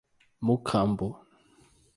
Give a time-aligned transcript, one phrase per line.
[0.45, 1.07] Mucambo